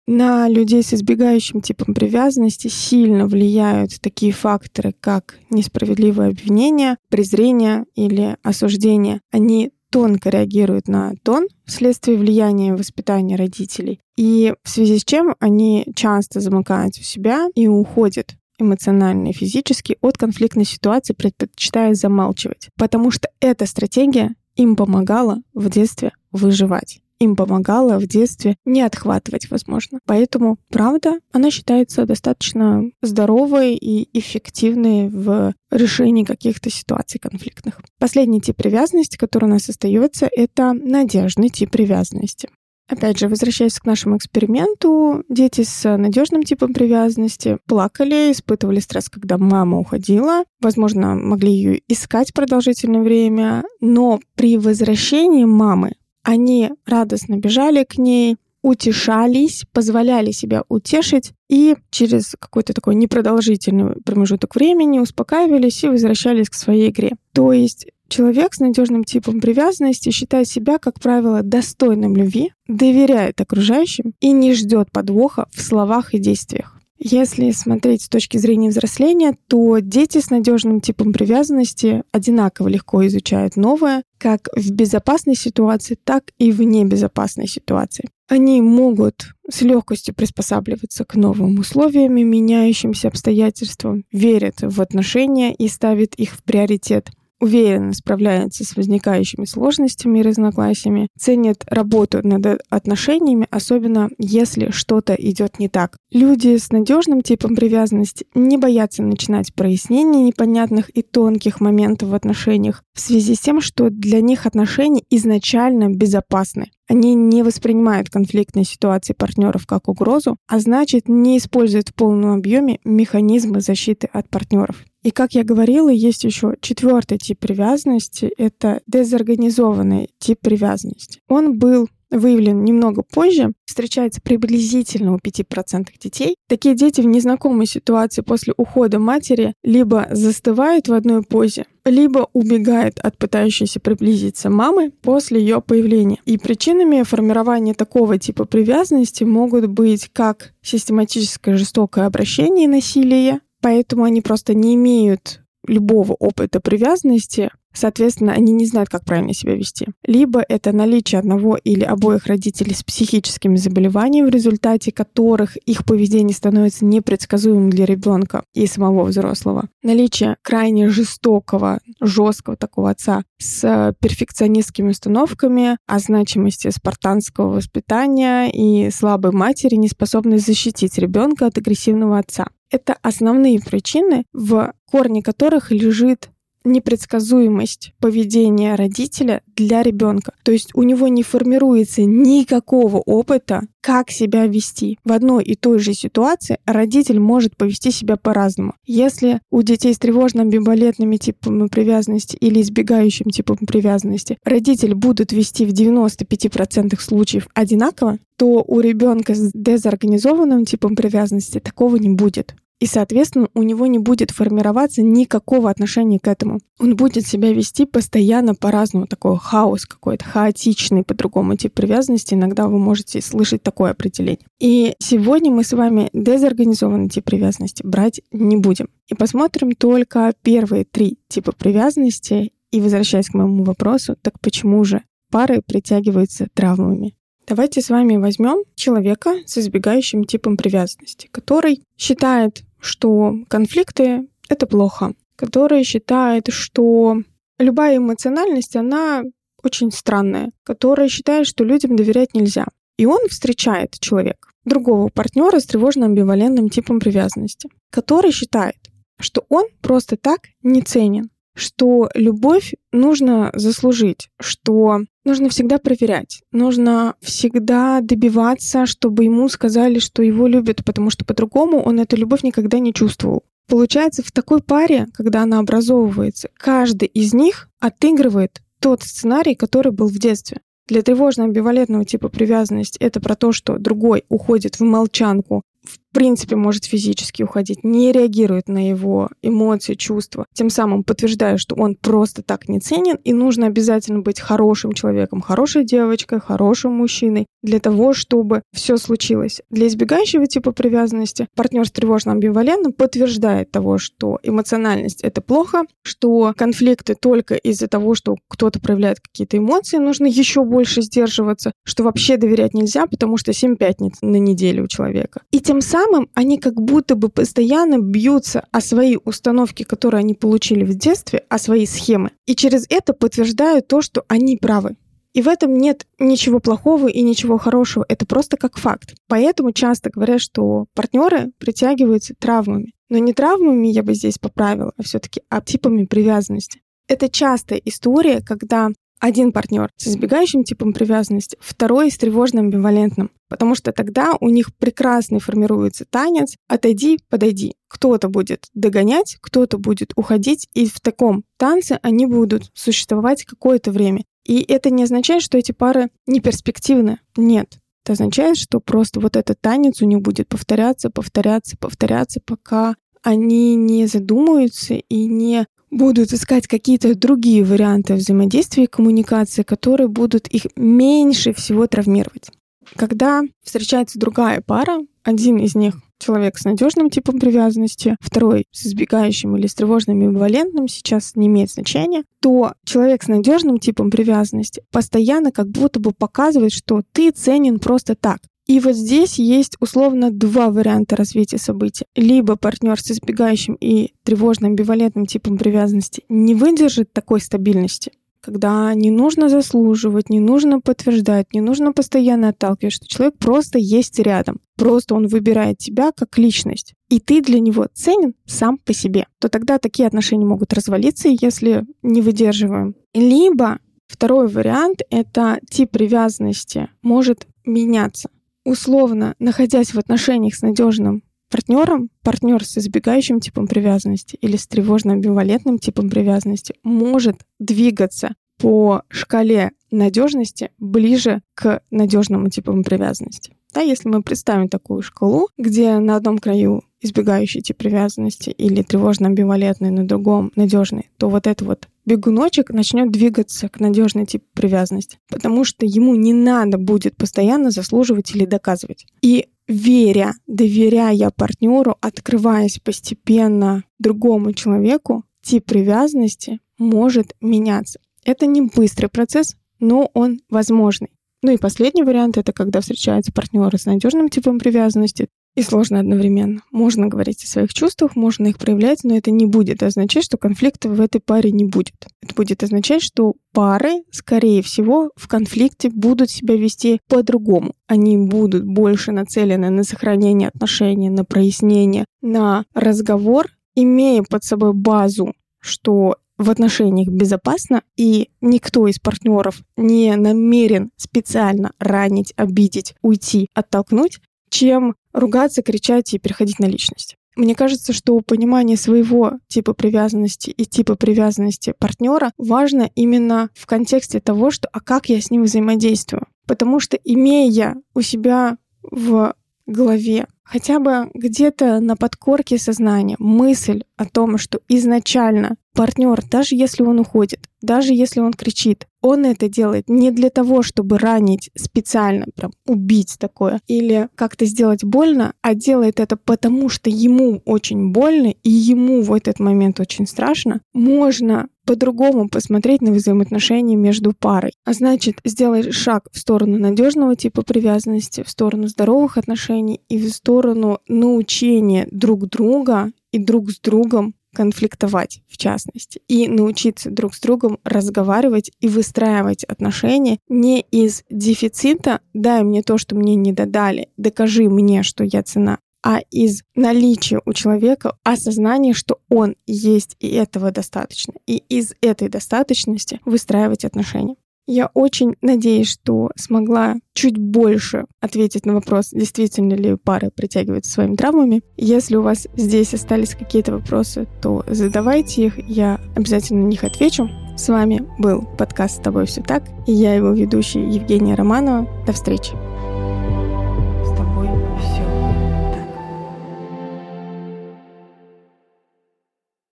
На 0.05 0.49
людей 0.49 0.83
с 0.83 0.93
избегающим 0.93 1.61
типом 1.61 1.93
привязанности 1.93 2.67
сильно 2.67 3.25
влияют 3.25 4.01
такие 4.01 4.33
факторы, 4.33 4.93
как 4.99 5.37
несправедливое 5.49 6.29
обвинение, 6.29 6.97
презрение 7.09 7.85
или 7.95 8.35
осуждение. 8.43 9.21
Они 9.31 9.71
тонко 9.91 10.29
реагируют 10.29 10.87
на 10.87 11.13
тон 11.23 11.47
вследствие 11.65 12.17
влияния 12.17 12.75
воспитания 12.75 13.37
родителей. 13.37 14.01
И 14.17 14.53
в 14.63 14.69
связи 14.69 14.97
с 14.97 15.05
чем 15.05 15.35
они 15.39 15.85
часто 15.95 16.41
замыкаются 16.41 17.01
в 17.01 17.05
себя 17.05 17.47
и 17.55 17.67
уходят 17.67 18.35
эмоционально 18.59 19.29
и 19.29 19.33
физически 19.33 19.97
от 20.01 20.17
конфликтной 20.17 20.65
ситуации, 20.65 21.13
предпочитая 21.13 21.93
замалчивать. 21.93 22.69
Потому 22.75 23.11
что 23.11 23.29
эта 23.39 23.65
стратегия 23.65 24.35
им 24.55 24.75
помогала 24.75 25.37
в 25.53 25.69
детстве 25.69 26.11
выживать 26.31 27.02
им 27.23 27.35
помогала 27.35 27.99
в 27.99 28.07
детстве 28.07 28.55
не 28.65 28.81
отхватывать, 28.81 29.49
возможно. 29.49 29.99
Поэтому, 30.05 30.57
правда, 30.69 31.19
она 31.31 31.51
считается 31.51 32.05
достаточно 32.05 32.83
здоровой 33.01 33.75
и 33.75 34.09
эффективной 34.17 35.09
в 35.09 35.53
решении 35.71 36.23
каких-то 36.23 36.69
ситуаций 36.69 37.19
конфликтных. 37.19 37.81
Последний 37.99 38.41
тип 38.41 38.57
привязанности, 38.57 39.17
который 39.17 39.45
у 39.45 39.49
нас 39.49 39.69
остается, 39.69 40.27
это 40.31 40.73
надежный 40.73 41.49
тип 41.49 41.71
привязанности. 41.71 42.49
Опять 42.89 43.17
же, 43.17 43.29
возвращаясь 43.29 43.79
к 43.79 43.85
нашему 43.85 44.17
эксперименту, 44.17 45.23
дети 45.29 45.63
с 45.63 45.97
надежным 45.97 46.43
типом 46.43 46.73
привязанности 46.73 47.57
плакали, 47.65 48.31
испытывали 48.31 48.79
стресс, 48.81 49.09
когда 49.09 49.37
мама 49.37 49.79
уходила, 49.79 50.43
возможно, 50.61 51.15
могли 51.15 51.53
ее 51.53 51.81
искать 51.87 52.33
продолжительное 52.33 53.01
время, 53.01 53.63
но 53.79 54.19
при 54.35 54.57
возвращении 54.57 55.45
мамы 55.45 55.93
они 56.23 56.71
радостно 56.85 57.37
бежали 57.37 57.83
к 57.83 57.97
ней, 57.97 58.37
утешались, 58.63 59.65
позволяли 59.73 60.31
себя 60.31 60.63
утешить 60.69 61.33
и 61.49 61.75
через 61.91 62.35
какой-то 62.39 62.73
такой 62.73 62.95
непродолжительный 62.95 64.01
промежуток 64.03 64.55
времени 64.55 64.99
успокаивались 64.99 65.83
и 65.83 65.89
возвращались 65.89 66.49
к 66.49 66.53
своей 66.53 66.89
игре. 66.89 67.11
То 67.33 67.51
есть 67.51 67.87
человек 68.07 68.53
с 68.53 68.59
надежным 68.59 69.03
типом 69.03 69.41
привязанности 69.41 70.11
считает 70.11 70.47
себя, 70.47 70.79
как 70.79 70.99
правило, 71.01 71.43
достойным 71.43 72.15
любви, 72.15 72.53
доверяет 72.67 73.41
окружающим 73.41 74.13
и 74.21 74.31
не 74.31 74.53
ждет 74.53 74.91
подвоха 74.91 75.47
в 75.51 75.61
словах 75.61 76.13
и 76.13 76.19
действиях. 76.19 76.79
Если 77.05 77.51
смотреть 77.51 78.03
с 78.03 78.07
точки 78.07 78.37
зрения 78.37 78.69
взросления, 78.69 79.35
то 79.49 79.79
дети 79.79 80.21
с 80.21 80.29
надежным 80.29 80.79
типом 80.79 81.11
привязанности 81.11 82.03
одинаково 82.13 82.69
легко 82.69 83.05
изучают 83.07 83.57
новое, 83.57 84.03
как 84.17 84.47
в 84.55 84.71
безопасной 84.71 85.35
ситуации, 85.35 85.97
так 86.01 86.31
и 86.37 86.53
в 86.53 86.61
небезопасной 86.61 87.49
ситуации. 87.49 88.07
Они 88.29 88.61
могут 88.61 89.33
с 89.51 89.61
легкостью 89.63 90.15
приспосабливаться 90.15 91.03
к 91.03 91.15
новым 91.15 91.59
условиям 91.59 92.15
и 92.15 92.23
меняющимся 92.23 93.09
обстоятельствам, 93.09 94.05
верят 94.13 94.61
в 94.61 94.79
отношения 94.79 95.53
и 95.53 95.67
ставят 95.67 96.15
их 96.15 96.31
в 96.31 96.43
приоритет– 96.43 97.09
уверенно 97.43 97.91
справляются 97.91 98.63
с 98.63 98.75
возникающими 98.77 99.43
сложностями 99.43 100.19
и 100.19 100.21
разногласиями, 100.21 101.09
ценят 101.19 101.63
работу 101.67 102.25
над 102.25 102.61
отношениями, 102.69 103.47
особенно 103.51 104.09
если 104.17 104.71
что-то 104.71 105.13
идет 105.13 105.59
не 105.59 105.67
так. 105.67 105.97
Люди 106.11 106.55
с 106.55 106.71
надежным 106.71 107.21
типом 107.21 107.55
привязанности 107.55 108.25
не 108.33 108.57
боятся 108.57 109.03
начинать 109.03 109.53
прояснение 109.53 110.23
непонятных 110.23 110.89
и 110.95 111.01
тонких 111.01 111.59
моментов 111.59 112.09
в 112.09 112.15
отношениях 112.15 112.81
в 112.93 113.01
связи 113.01 113.35
с 113.35 113.39
тем, 113.39 113.59
что 113.59 113.89
для 113.89 114.21
них 114.21 114.45
отношения 114.45 115.03
изначально 115.09 115.89
безопасны. 115.89 116.71
Они 116.93 117.15
не 117.15 117.41
воспринимают 117.41 118.11
конфликтные 118.11 118.65
ситуации 118.65 119.13
партнеров 119.13 119.65
как 119.65 119.87
угрозу, 119.87 120.37
а 120.47 120.59
значит 120.59 121.09
не 121.09 121.39
используют 121.39 121.89
в 121.89 121.95
полном 121.95 122.33
объеме 122.33 122.79
механизмы 122.83 123.61
защиты 123.61 124.07
от 124.13 124.29
партнеров. 124.29 124.85
И 125.01 125.09
как 125.09 125.33
я 125.33 125.43
говорила, 125.43 125.89
есть 125.89 126.23
еще 126.23 126.53
четвертый 126.61 127.17
тип 127.17 127.39
привязанности— 127.39 128.31
это 128.37 128.81
дезорганизованный 128.85 130.11
тип 130.19 130.37
привязанности. 130.39 131.19
Он 131.27 131.57
был 131.57 131.89
выявлен 132.17 132.63
немного 132.63 133.03
позже, 133.03 133.53
встречается 133.65 134.21
приблизительно 134.21 135.13
у 135.13 135.17
5% 135.17 135.87
детей. 135.99 136.35
Такие 136.47 136.75
дети 136.75 137.01
в 137.01 137.05
незнакомой 137.05 137.65
ситуации 137.65 138.21
после 138.21 138.53
ухода 138.57 138.99
матери 138.99 139.53
либо 139.63 140.07
застывают 140.11 140.87
в 140.87 140.93
одной 140.93 141.23
позе, 141.23 141.65
либо 141.85 142.29
убегают 142.33 142.99
от 142.99 143.17
пытающейся 143.17 143.79
приблизиться 143.79 144.49
мамы 144.49 144.91
после 145.01 145.39
ее 145.39 145.61
появления. 145.61 146.19
И 146.25 146.37
причинами 146.37 147.03
формирования 147.03 147.73
такого 147.73 148.17
типа 148.17 148.45
привязанности 148.45 149.23
могут 149.23 149.67
быть 149.67 150.09
как 150.13 150.53
систематическое 150.61 151.57
жестокое 151.57 152.05
обращение 152.05 152.65
и 152.65 152.67
насилие, 152.69 153.39
поэтому 153.61 154.03
они 154.03 154.21
просто 154.21 154.53
не 154.53 154.75
имеют 154.75 155.41
любого 155.67 156.13
опыта 156.13 156.59
привязанности, 156.59 157.49
Соответственно, 157.73 158.33
они 158.33 158.53
не 158.53 158.65
знают, 158.65 158.89
как 158.89 159.03
правильно 159.03 159.33
себя 159.33 159.55
вести. 159.55 159.87
Либо 160.05 160.43
это 160.47 160.71
наличие 160.71 161.19
одного 161.19 161.57
или 161.57 161.83
обоих 161.83 162.27
родителей 162.27 162.73
с 162.73 162.83
психическими 162.83 163.55
заболеваниями, 163.55 164.27
в 164.27 164.33
результате 164.33 164.91
которых 164.91 165.57
их 165.57 165.85
поведение 165.85 166.35
становится 166.35 166.85
непредсказуемым 166.85 167.69
для 167.69 167.85
ребенка 167.85 168.43
и 168.53 168.67
самого 168.67 169.03
взрослого. 169.05 169.69
Наличие 169.81 170.37
крайне 170.41 170.89
жестокого, 170.89 171.79
жесткого 171.99 172.57
такого 172.57 172.91
отца 172.91 173.23
с 173.37 173.93
перфекционистскими 173.99 174.91
установками 174.91 175.77
о 175.87 175.99
значимости 175.99 176.69
спартанского 176.69 177.53
воспитания 177.53 178.49
и 178.49 178.89
слабой 178.91 179.31
матери, 179.31 179.75
не 179.75 179.89
способной 179.89 180.37
защитить 180.37 180.97
ребенка 180.97 181.47
от 181.47 181.57
агрессивного 181.57 182.19
отца. 182.19 182.47
Это 182.71 182.97
основные 183.01 183.59
причины, 183.59 184.25
в 184.33 184.73
корне 184.89 185.21
которых 185.21 185.71
лежит 185.71 186.29
непредсказуемость 186.63 187.93
поведения 187.99 188.75
родителя 188.75 189.41
для 189.55 189.83
ребенка. 189.83 190.33
То 190.43 190.51
есть 190.51 190.69
у 190.73 190.83
него 190.83 191.07
не 191.07 191.23
формируется 191.23 192.03
никакого 192.03 192.97
опыта, 192.97 193.61
как 193.81 194.11
себя 194.11 194.47
вести. 194.47 194.97
В 195.03 195.11
одной 195.11 195.43
и 195.43 195.55
той 195.55 195.79
же 195.79 195.93
ситуации 195.93 196.57
родитель 196.65 197.19
может 197.19 197.57
повести 197.57 197.91
себя 197.91 198.15
по-разному. 198.15 198.75
Если 198.85 199.41
у 199.51 199.61
детей 199.61 199.93
с 199.93 199.99
тревожно-амбивалентными 199.99 201.17
типами 201.17 201.67
привязанности 201.67 202.37
или 202.37 202.61
избегающим 202.61 203.29
типом 203.29 203.57
привязанности 203.57 204.37
родители 204.45 204.93
будут 204.93 205.33
вести 205.33 205.65
в 205.65 205.73
95% 205.73 206.99
случаев 206.99 207.47
одинаково, 207.53 208.19
то 208.37 208.63
у 208.65 208.79
ребенка 208.79 209.35
с 209.35 209.51
дезорганизованным 209.53 210.65
типом 210.65 210.95
привязанности 210.95 211.59
такого 211.59 211.97
не 211.97 212.09
будет. 212.09 212.55
И, 212.83 212.85
соответственно, 212.85 213.47
у 213.53 213.63
него 213.63 213.87
не 213.87 213.97
будет 213.97 214.31
формироваться 214.31 215.01
никакого 215.01 215.69
отношения 215.69 216.19
к 216.19 216.27
этому. 216.27 216.59
Он 216.81 216.97
будет 216.97 217.25
себя 217.25 217.53
вести 217.53 217.85
постоянно 217.85 218.55
по-разному. 218.55 219.07
Такой 219.07 219.37
хаос 219.37 219.85
какой-то, 219.85 220.25
хаотичный 220.25 221.03
по-другому 221.03 221.55
тип 221.55 221.73
привязанности. 221.73 222.33
Иногда 222.33 222.67
вы 222.67 222.79
можете 222.79 223.21
слышать 223.21 223.63
такое 223.63 223.91
определение. 223.91 224.45
И 224.59 224.95
сегодня 224.99 225.49
мы 225.49 225.63
с 225.63 225.71
вами 225.71 226.09
дезорганизованный 226.11 227.07
тип 227.07 227.23
привязанности 227.23 227.83
брать 227.85 228.19
не 228.33 228.57
будем. 228.57 228.89
И 229.07 229.15
посмотрим 229.15 229.71
только 229.75 230.33
первые 230.41 230.83
три 230.83 231.19
типа 231.29 231.53
привязанности. 231.53 232.51
И 232.71 232.81
возвращаясь 232.81 233.29
к 233.29 233.33
моему 233.33 233.63
вопросу, 233.63 234.17
так 234.21 234.41
почему 234.41 234.83
же 234.83 235.03
пары 235.31 235.61
притягиваются 235.65 236.47
травмами? 236.53 237.15
Давайте 237.45 237.81
с 237.81 237.89
вами 237.89 238.15
возьмем 238.15 238.63
человека 238.75 239.35
с 239.45 239.57
избегающим 239.57 240.23
типом 240.23 240.55
привязанности, 240.55 241.27
который 241.31 241.83
считает, 241.97 242.63
что 242.83 243.35
конфликты— 243.47 244.27
это 244.49 244.67
плохо, 244.67 245.13
который 245.35 245.83
считает, 245.83 246.49
что 246.49 247.17
любая 247.57 247.97
эмоциональность, 247.97 248.75
она 248.75 249.23
очень 249.63 249.91
странная, 249.91 250.51
который 250.63 251.07
считает, 251.07 251.47
что 251.47 251.63
людям 251.63 251.95
доверять 251.95 252.33
нельзя. 252.33 252.67
И 252.97 253.05
он 253.05 253.27
встречает 253.29 253.97
человек, 253.99 254.49
другого 254.65 255.09
партнера 255.09 255.59
с 255.59 255.65
тревожно-амбивалентным 255.65 256.69
типом 256.69 256.99
привязанности, 256.99 257.69
который 257.89 258.31
считает, 258.31 258.77
что 259.19 259.45
он 259.49 259.65
просто 259.81 260.17
так 260.17 260.41
не 260.61 260.81
ценен, 260.81 261.29
что 261.55 262.09
любовь 262.13 262.73
нужно 262.91 263.51
заслужить, 263.53 264.29
что 264.39 264.99
нужно 265.25 265.49
всегда 265.49 265.77
проверять, 265.77 266.43
нужно 266.51 267.15
всегда 267.21 268.01
добиваться, 268.01 268.85
чтобы 268.85 269.25
ему 269.25 269.49
сказали, 269.49 269.99
что 269.99 270.23
его 270.23 270.47
любят, 270.47 270.83
потому 270.83 271.09
что 271.09 271.25
по-другому 271.25 271.81
он 271.81 271.99
эту 271.99 272.15
любовь 272.15 272.43
никогда 272.43 272.79
не 272.79 272.93
чувствовал. 272.93 273.43
Получается, 273.67 274.23
в 274.23 274.31
такой 274.31 274.61
паре, 274.61 275.07
когда 275.13 275.43
она 275.43 275.59
образовывается, 275.59 276.49
каждый 276.57 277.07
из 277.07 277.33
них 277.33 277.69
отыгрывает 277.79 278.61
тот 278.79 279.03
сценарий, 279.03 279.55
который 279.55 279.91
был 279.91 280.07
в 280.07 280.19
детстве. 280.19 280.59
Для 280.87 281.01
тревожно-амбивалентного 281.01 282.03
типа 282.03 282.27
привязанности 282.27 282.97
это 282.99 283.21
про 283.21 283.35
то, 283.35 283.53
что 283.53 283.77
другой 283.77 284.25
уходит 284.27 284.79
в 284.79 284.83
молчанку 284.83 285.63
в 285.83 285.99
принципе 286.13 286.55
может 286.55 286.85
физически 286.85 287.43
уходить, 287.43 287.83
не 287.83 288.11
реагирует 288.11 288.67
на 288.67 288.87
его 288.87 289.29
эмоции, 289.41 289.95
чувства, 289.95 290.45
тем 290.53 290.69
самым 290.69 291.03
подтверждая, 291.03 291.57
что 291.57 291.75
он 291.75 291.95
просто 291.95 292.43
так 292.43 292.69
не 292.69 292.79
ценен, 292.79 293.17
и 293.23 293.33
нужно 293.33 293.67
обязательно 293.67 294.19
быть 294.19 294.39
хорошим 294.39 294.93
человеком, 294.93 295.41
хорошей 295.41 295.83
девочкой, 295.83 296.39
хорошим 296.39 296.93
мужчиной 296.93 297.47
для 297.63 297.79
того, 297.79 298.13
чтобы 298.13 298.61
все 298.73 298.97
случилось. 298.97 299.61
Для 299.69 299.87
избегающего 299.87 300.45
типа 300.45 300.71
привязанности 300.71 301.47
партнер 301.55 301.87
с 301.87 301.91
тревожным 301.91 302.35
амбивалентным 302.35 302.93
подтверждает 302.93 303.71
того, 303.71 303.97
что 303.97 304.39
эмоциональность— 304.43 305.21
это 305.23 305.41
плохо, 305.41 305.83
что 306.03 306.53
конфликты 306.55 307.15
только 307.15 307.55
из-за 307.55 307.87
того, 307.87 308.13
что 308.15 308.35
кто-то 308.47 308.79
проявляет 308.79 309.19
какие-то 309.19 309.57
эмоции, 309.57 309.97
нужно 309.97 310.27
еще 310.27 310.63
больше 310.63 311.01
сдерживаться, 311.01 311.71
что 311.83 312.03
вообще 312.03 312.37
доверять 312.37 312.73
нельзя, 312.73 313.07
потому 313.07 313.37
что 313.37 313.53
7 313.53 313.77
пятниц 313.77 314.15
на 314.21 314.35
неделю 314.35 314.83
у 314.83 314.87
человека. 314.87 315.41
И 315.51 315.59
тем 315.59 315.72
самым 315.81 316.29
они 316.33 316.57
как 316.57 316.75
будто 316.75 317.15
бы 317.15 317.29
постоянно 317.29 317.99
бьются 317.99 318.65
о 318.71 318.81
свои 318.81 319.17
установки, 319.23 319.83
которые 319.83 320.19
они 320.19 320.33
получили 320.33 320.83
в 320.83 320.95
детстве, 320.95 321.43
о 321.49 321.57
свои 321.57 321.85
схемы. 321.85 322.31
И 322.45 322.55
через 322.55 322.85
это 322.89 323.13
подтверждают 323.13 323.87
то, 323.87 324.01
что 324.01 324.23
они 324.27 324.57
правы. 324.57 324.95
И 325.33 325.41
в 325.41 325.47
этом 325.47 325.77
нет 325.77 326.05
ничего 326.19 326.59
плохого 326.59 327.07
и 327.07 327.21
ничего 327.21 327.57
хорошего. 327.57 328.05
Это 328.07 328.25
просто 328.25 328.55
как 328.55 328.77
факт. 328.77 329.15
Поэтому 329.27 329.71
часто 329.71 330.11
говорят, 330.11 330.41
что 330.41 330.85
партнеры 330.93 331.51
притягиваются 331.57 332.35
травмами. 332.37 332.93
Но 333.09 333.17
не 333.17 333.33
травмами 333.33 333.87
я 333.87 334.03
бы 334.03 334.13
здесь 334.13 334.37
поправила, 334.37 334.91
а 334.97 335.03
все-таки 335.03 335.41
а 335.49 335.61
типами 335.61 336.05
привязанности. 336.05 336.81
Это 337.07 337.29
частая 337.29 337.79
история, 337.83 338.41
когда 338.41 338.89
один 339.23 339.53
партнер 339.53 339.89
с 339.95 340.09
избегающим 340.09 340.65
типом 340.65 340.91
привязанности, 340.91 341.57
второй 341.61 342.11
с 342.11 342.17
тревожным 342.17 342.65
амбивалентным. 342.65 343.31
Потому 343.47 343.73
что 343.73 343.93
тогда 343.93 344.33
у 344.41 344.49
них 344.49 344.75
прекрасный 344.75 345.39
формируется 345.39 346.03
танец 346.03 346.57
«отойди, 346.67 347.19
подойди». 347.29 347.73
Кто-то 347.87 348.27
будет 348.27 348.65
догонять, 348.73 349.37
кто-то 349.39 349.77
будет 349.77 350.11
уходить, 350.17 350.67
и 350.73 350.87
в 350.87 350.99
таком 350.99 351.45
танце 351.55 351.99
они 352.01 352.25
будут 352.25 352.69
существовать 352.73 353.45
какое-то 353.45 353.91
время. 353.91 354.25
И 354.45 354.61
это 354.61 354.89
не 354.89 355.03
означает, 355.03 355.41
что 355.41 355.57
эти 355.57 355.71
пары 355.71 356.09
не 356.27 356.41
перспективны. 356.41 357.19
Нет. 357.37 357.79
Это 358.03 358.13
означает, 358.13 358.57
что 358.57 358.81
просто 358.81 359.21
вот 359.21 359.37
этот 359.37 359.61
танец 359.61 360.01
у 360.01 360.05
них 360.05 360.19
будет 360.19 360.49
повторяться, 360.49 361.09
повторяться, 361.09 361.77
повторяться, 361.77 362.41
пока 362.43 362.97
они 363.21 363.75
не 363.75 364.05
задумаются 364.05 364.95
и 364.95 365.25
не 365.27 365.65
будут 365.97 366.33
искать 366.33 366.67
какие-то 366.67 367.15
другие 367.15 367.63
варианты 367.63 368.15
взаимодействия 368.15 368.85
и 368.85 368.87
коммуникации, 368.87 369.63
которые 369.63 370.07
будут 370.07 370.47
их 370.47 370.67
меньше 370.75 371.53
всего 371.53 371.87
травмировать. 371.87 372.49
Когда 372.95 373.41
встречается 373.63 374.19
другая 374.19 374.61
пара, 374.61 374.99
один 375.23 375.57
из 375.57 375.75
них 375.75 375.95
человек 376.19 376.57
с 376.57 376.65
надежным 376.65 377.09
типом 377.09 377.39
привязанности, 377.39 378.15
второй 378.19 378.65
с 378.71 378.85
избегающим 378.85 379.55
или 379.57 379.67
с 379.67 379.75
тревожным 379.75 380.21
амбивалентным, 380.21 380.87
сейчас 380.87 381.35
не 381.35 381.47
имеет 381.47 381.71
значения, 381.71 382.23
то 382.39 382.73
человек 382.85 383.23
с 383.23 383.27
надежным 383.27 383.79
типом 383.79 384.09
привязанности 384.09 384.83
постоянно 384.91 385.51
как 385.51 385.67
будто 385.69 385.99
бы 385.99 386.11
показывает, 386.11 386.71
что 386.71 387.01
ты 387.11 387.31
ценен 387.31 387.79
просто 387.79 388.15
так. 388.15 388.39
И 388.65 388.79
вот 388.79 388.95
здесь 388.95 389.39
есть 389.39 389.75
условно 389.79 390.31
два 390.31 390.69
варианта 390.69 391.15
развития 391.15 391.57
событий. 391.57 392.05
Либо 392.15 392.55
партнер 392.55 392.99
с 392.99 393.11
избегающим 393.11 393.75
и 393.75 394.13
тревожным 394.23 394.71
амбивалентным 394.71 395.25
типом 395.25 395.57
привязанности 395.57 396.23
не 396.29 396.55
выдержит 396.55 397.11
такой 397.11 397.41
стабильности, 397.41 398.13
когда 398.43 398.93
не 398.93 399.09
нужно 399.09 399.47
заслуживать, 399.47 400.29
не 400.29 400.41
нужно 400.41 400.81
подтверждать, 400.81 401.53
не 401.53 401.61
нужно 401.61 401.93
постоянно 401.93 402.49
отталкивать, 402.49 402.93
что 402.93 403.07
человек 403.07 403.37
просто 403.37 403.79
есть 403.79 404.19
рядом. 404.19 404.59
Просто 404.75 405.15
он 405.15 405.27
выбирает 405.27 405.77
тебя 405.77 406.11
как 406.11 406.37
личность, 406.37 406.93
и 407.09 407.19
ты 407.19 407.41
для 407.41 407.59
него 407.59 407.87
ценен 407.93 408.33
сам 408.45 408.77
по 408.77 408.93
себе, 408.93 409.27
то 409.39 409.47
тогда 409.47 409.77
такие 409.77 410.07
отношения 410.07 410.45
могут 410.45 410.73
развалиться, 410.73 411.29
если 411.29 411.85
не 412.01 412.21
выдерживаем. 412.21 412.95
Либо 413.13 413.79
второй 414.07 414.47
вариант— 414.47 415.03
это 415.09 415.59
тип 415.69 415.91
привязанности 415.91 416.89
может 417.01 417.47
меняться 417.65 418.29
условно, 418.65 419.35
находясь 419.39 419.93
в 419.93 419.99
отношениях 419.99 420.55
с 420.55 420.61
надежным 420.61 421.23
партнером, 421.49 422.09
партнер 422.23 422.63
с 422.65 422.77
избегающим 422.77 423.39
типом 423.39 423.67
привязанности 423.67 424.37
или 424.41 424.57
с 424.57 424.67
тревожно-амбивалентным 424.67 425.77
типом 425.77 426.09
привязанности 426.09 426.75
может 426.83 427.37
двигаться 427.59 428.33
по 428.57 429.03
шкале 429.09 429.71
надежности 429.91 430.71
ближе 430.79 431.41
к 431.53 431.81
надежному 431.91 432.49
типу 432.49 432.81
привязанности. 432.83 433.55
Да, 433.73 433.81
если 433.81 434.07
мы 434.07 434.21
представим 434.23 434.69
такую 434.69 435.01
шкалу, 435.01 435.49
где 435.57 435.97
на 435.99 436.15
одном 436.15 436.37
краю 436.37 436.83
избегающий 437.03 437.61
тип 437.61 437.77
привязанности 437.77 438.49
или 438.49 438.81
тревожно-амбивалентный, 438.81 439.91
на 439.91 440.07
другом 440.07 440.51
надежный, 440.55 441.09
то 441.17 441.29
вот 441.29 441.45
это 441.45 441.65
вот 441.65 441.87
бегуночек 442.05 442.69
начнет 442.69 443.11
двигаться 443.11 443.69
к 443.69 443.79
надежной 443.79 444.25
тип 444.25 444.43
привязанности, 444.53 445.19
потому 445.29 445.65
что 445.65 445.85
ему 445.85 446.15
не 446.15 446.33
надо 446.33 446.77
будет 446.77 447.15
постоянно 447.15 447.71
заслуживать 447.71 448.33
или 448.33 448.45
доказывать. 448.45 449.05
И 449.21 449.47
веря, 449.67 450.33
доверяя 450.47 451.29
партнеру, 451.29 451.97
открываясь 452.01 452.79
постепенно 452.79 453.83
другому 453.99 454.53
человеку, 454.53 455.23
тип 455.41 455.65
привязанности 455.65 456.59
может 456.77 457.35
меняться. 457.41 457.99
Это 458.25 458.45
не 458.45 458.61
быстрый 458.61 459.07
процесс, 459.07 459.55
но 459.79 460.09
он 460.13 460.39
возможный. 460.49 461.09
Ну 461.41 461.51
и 461.51 461.57
последний 461.57 462.03
вариант— 462.03 462.37
это 462.37 462.53
когда 462.53 462.79
встречаются 462.79 463.33
партнеры 463.33 463.77
с 463.77 463.85
надежным 463.85 464.29
типом 464.29 464.59
привязанности, 464.59 465.27
и 465.55 465.61
сложно 465.61 465.99
одновременно. 465.99 466.61
Можно 466.71 467.07
говорить 467.07 467.43
о 467.43 467.47
своих 467.47 467.73
чувствах, 467.73 468.15
можно 468.15 468.47
их 468.47 468.57
проявлять, 468.57 469.03
но 469.03 469.15
это 469.15 469.31
не 469.31 469.45
будет 469.45 469.83
означать, 469.83 470.23
что 470.23 470.37
конфликта 470.37 470.89
в 470.89 470.99
этой 470.99 471.21
паре 471.21 471.51
не 471.51 471.65
будет. 471.65 471.95
Это 472.21 472.33
будет 472.33 472.63
означать, 472.63 473.03
что 473.03 473.33
пары, 473.51 474.03
скорее 474.11 474.61
всего, 474.63 475.11
в 475.15 475.27
конфликте 475.27 475.89
будут 475.89 476.31
себя 476.31 476.55
вести 476.55 476.99
по-другому. 477.07 477.75
Они 477.87 478.17
будут 478.17 478.65
больше 478.65 479.11
нацелены 479.11 479.69
на 479.69 479.83
сохранение 479.83 480.49
отношений, 480.49 481.09
на 481.09 481.23
прояснение, 481.23 482.05
на 482.21 482.65
разговор, 482.73 483.47
имея 483.75 484.23
под 484.23 484.43
собой 484.43 484.73
базу, 484.73 485.33
что 485.59 486.17
в 486.37 486.49
отношениях 486.49 487.09
безопасно, 487.09 487.83
и 487.95 488.29
никто 488.41 488.87
из 488.87 488.99
партнеров 488.99 489.61
не 489.77 490.15
намерен 490.15 490.89
специально 490.97 491.71
ранить, 491.79 492.33
обидеть, 492.35 492.95
уйти, 493.01 493.47
оттолкнуть, 493.53 494.19
чем 494.53 494.95
ругаться, 495.13 495.63
кричать 495.63 496.13
и 496.13 496.19
переходить 496.19 496.59
на 496.59 496.65
личность. 496.65 497.17
Мне 497.35 497.55
кажется, 497.55 497.93
что 497.93 498.19
понимание 498.19 498.77
своего 498.77 499.33
типа 499.47 499.73
привязанности 499.73 500.51
и 500.51 500.65
типа 500.65 500.95
привязанности 500.95 501.73
партнера 501.79 502.31
важно 502.37 502.91
именно 502.93 503.49
в 503.55 503.65
контексте 503.65 504.19
того, 504.19 504.51
что 504.51 504.69
а 504.71 504.79
как 504.79 505.09
я 505.09 505.19
с 505.19 505.31
ним 505.31 505.43
взаимодействую. 505.43 506.27
Потому 506.45 506.79
что 506.79 506.97
имея 506.97 507.75
у 507.95 508.01
себя 508.01 508.57
в 508.83 509.33
голове. 509.65 510.27
Хотя 510.43 510.79
бы 510.79 511.09
где-то 511.13 511.79
на 511.79 511.95
подкорке 511.95 512.57
сознания 512.57 513.15
мысль 513.17 513.83
о 513.95 514.05
том, 514.05 514.37
что 514.37 514.59
изначально 514.67 515.55
партнер, 515.73 516.21
даже 516.29 516.55
если 516.55 516.83
он 516.83 516.99
уходит, 516.99 517.49
даже 517.61 517.93
если 517.93 518.19
он 518.19 518.33
кричит, 518.33 518.87
он 519.01 519.25
это 519.25 519.49
делает 519.49 519.89
не 519.89 520.11
для 520.11 520.29
того, 520.29 520.61
чтобы 520.61 520.97
ранить 520.97 521.49
специально, 521.55 522.25
прям 522.35 522.51
убить 522.67 523.15
такое, 523.19 523.61
или 523.67 524.09
как-то 524.15 524.45
сделать 524.45 524.83
больно, 524.83 525.33
а 525.41 525.55
делает 525.55 525.99
это 525.99 526.17
потому, 526.17 526.69
что 526.69 526.89
ему 526.89 527.41
очень 527.45 527.91
больно, 527.91 528.33
и 528.43 528.49
ему 528.49 529.01
в 529.01 529.13
этот 529.13 529.39
момент 529.39 529.79
очень 529.79 530.05
страшно, 530.05 530.61
можно 530.73 531.47
по-другому 531.65 532.29
посмотреть 532.29 532.81
на 532.81 532.91
взаимоотношения 532.91 533.75
между 533.75 534.13
парой. 534.13 534.53
А 534.65 534.73
значит, 534.73 535.19
сделай 535.23 535.71
шаг 535.71 536.07
в 536.11 536.17
сторону 536.17 536.57
надежного 536.57 537.15
типа 537.15 537.43
привязанности, 537.43 538.23
в 538.23 538.29
сторону 538.29 538.67
здоровых 538.67 539.17
отношений 539.17 539.81
и 539.89 539.97
в 539.97 540.09
сторону 540.09 540.79
научения 540.87 541.87
друг 541.91 542.27
друга 542.27 542.91
и 543.11 543.19
друг 543.19 543.51
с 543.51 543.59
другом 543.59 544.13
конфликтовать, 544.33 545.21
в 545.29 545.37
частности, 545.37 546.01
и 546.07 546.27
научиться 546.27 546.89
друг 546.89 547.13
с 547.13 547.21
другом 547.21 547.59
разговаривать 547.63 548.51
и 548.59 548.67
выстраивать 548.67 549.43
отношения 549.43 550.17
не 550.27 550.61
из 550.61 551.03
дефицита 551.09 552.01
«дай 552.13 552.43
мне 552.43 552.63
то, 552.63 552.77
что 552.77 552.95
мне 552.95 553.15
не 553.15 553.31
додали, 553.31 553.89
докажи 553.95 554.49
мне, 554.49 554.83
что 554.83 555.03
я 555.03 555.23
цена», 555.23 555.59
а 555.83 555.99
из 556.09 556.43
наличия 556.55 557.21
у 557.25 557.33
человека 557.33 557.97
осознания, 558.03 558.73
что 558.73 558.99
он 559.09 559.35
есть, 559.45 559.95
и 559.99 560.07
этого 560.09 560.51
достаточно. 560.51 561.13
И 561.27 561.37
из 561.49 561.73
этой 561.81 562.09
достаточности 562.09 563.01
выстраивать 563.05 563.65
отношения. 563.65 564.15
Я 564.45 564.69
очень 564.73 565.15
надеюсь, 565.21 565.69
что 565.69 566.11
смогла 566.17 566.75
чуть 566.93 567.17
больше 567.17 567.85
ответить 568.01 568.45
на 568.45 568.53
вопрос, 568.53 568.89
действительно 568.91 569.53
ли 569.53 569.75
пары 569.77 570.09
притягиваются 570.11 570.71
своими 570.71 570.95
травмами. 570.95 571.43
Если 571.55 571.95
у 571.95 572.01
вас 572.01 572.27
здесь 572.35 572.73
остались 572.73 573.15
какие-то 573.15 573.53
вопросы, 573.53 574.07
то 574.21 574.43
задавайте 574.47 575.27
их, 575.27 575.49
я 575.49 575.79
обязательно 575.95 576.41
на 576.41 576.47
них 576.47 576.65
отвечу. 576.65 577.09
С 577.37 577.47
вами 577.47 577.87
был 577.99 578.27
подкаст 578.37 578.77
«С 578.77 578.83
тобой 578.83 579.05
все 579.05 579.21
так» 579.21 579.43
и 579.65 579.71
я 579.71 579.95
его 579.95 580.11
ведущая 580.11 580.69
Евгения 580.69 581.15
Романова. 581.15 581.67
До 581.87 581.93
встречи! 581.93 582.33